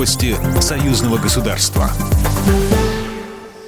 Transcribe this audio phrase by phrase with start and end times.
[0.00, 1.90] Новости союзного государства.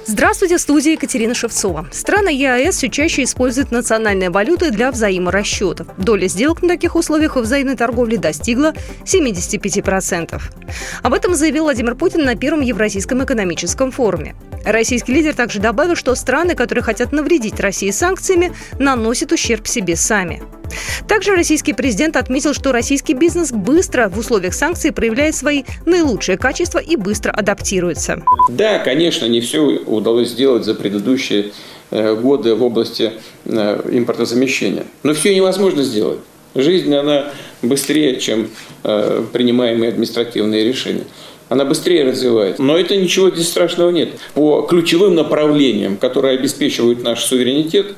[0.07, 1.87] Здравствуйте, в студии Екатерина Шевцова.
[1.91, 5.85] Страны ЕАЭС все чаще используют национальные валюты для взаиморасчетов.
[5.99, 8.73] Доля сделок на таких условиях во взаимной торговле достигла
[9.03, 10.41] 75%.
[11.03, 14.35] Об этом заявил Владимир Путин на Первом Евразийском экономическом форуме.
[14.65, 20.41] Российский лидер также добавил, что страны, которые хотят навредить России санкциями, наносят ущерб себе сами.
[21.07, 26.79] Также российский президент отметил, что российский бизнес быстро в условиях санкций проявляет свои наилучшие качества
[26.79, 28.21] и быстро адаптируется.
[28.49, 31.51] Да, конечно, не все удалось сделать за предыдущие
[31.91, 33.13] э, годы в области
[33.45, 34.85] э, импортозамещения.
[35.03, 36.19] Но все невозможно сделать.
[36.55, 37.31] Жизнь, она
[37.61, 38.49] быстрее, чем
[38.83, 41.05] э, принимаемые административные решения
[41.49, 42.61] она быстрее развивается.
[42.63, 44.09] Но это ничего здесь страшного нет.
[44.33, 47.93] По ключевым направлениям, которые обеспечивают наш суверенитет,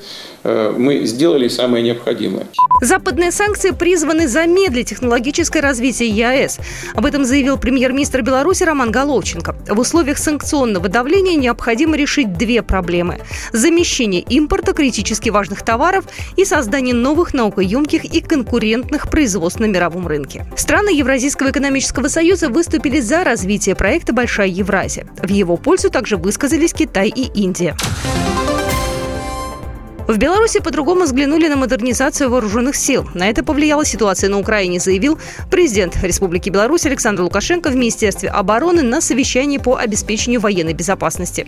[0.45, 2.47] мы сделали самое необходимое.
[2.81, 6.59] Западные санкции призваны замедлить технологическое развитие ЕАЭС.
[6.93, 9.55] Об этом заявил премьер-министр Беларуси Роман Головченко.
[9.69, 13.19] В условиях санкционного давления необходимо решить две проблемы.
[13.53, 20.45] Замещение импорта критически важных товаров и создание новых наукоемких и конкурентных производств на мировом рынке.
[20.55, 25.07] Страны Евразийского экономического союза выступили за развитие проекта «Большая Евразия».
[25.17, 27.75] В его пользу также высказались Китай и Индия.
[30.07, 33.09] В Беларуси по-другому взглянули на модернизацию вооруженных сил.
[33.15, 35.17] На это повлияла ситуация на Украине, заявил
[35.49, 41.47] президент Республики Беларусь Александр Лукашенко в Министерстве обороны на совещании по обеспечению военной безопасности.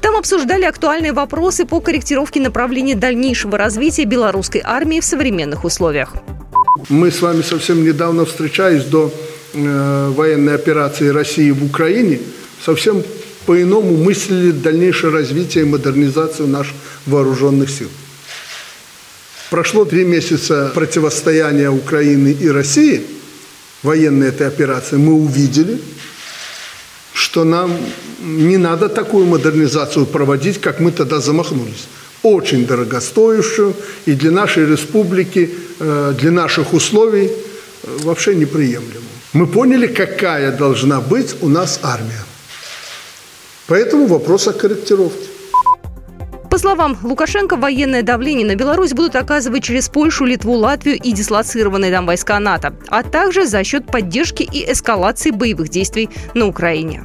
[0.00, 6.14] Там обсуждали актуальные вопросы по корректировке направления дальнейшего развития белорусской армии в современных условиях.
[6.88, 9.12] Мы с вами совсем недавно встречались до
[9.54, 12.20] э, военной операции России в Украине.
[12.64, 13.02] Совсем
[13.48, 16.74] по-иному мыслили дальнейшее развитие и модернизацию наших
[17.06, 17.88] вооруженных сил.
[19.48, 23.06] Прошло три месяца противостояния Украины и России,
[23.82, 25.80] военной этой операции, мы увидели,
[27.14, 27.74] что нам
[28.20, 31.88] не надо такую модернизацию проводить, как мы тогда замахнулись.
[32.22, 33.74] Очень дорогостоящую
[34.04, 35.48] и для нашей республики,
[35.80, 39.08] э, для наших условий э, вообще неприемлемую.
[39.32, 42.24] Мы поняли, какая должна быть у нас армия.
[43.68, 45.28] Поэтому вопрос о корректировке.
[46.50, 51.92] По словам Лукашенко, военное давление на Беларусь будут оказывать через Польшу, Литву, Латвию и дислоцированные
[51.92, 57.04] там войска НАТО, а также за счет поддержки и эскалации боевых действий на Украине.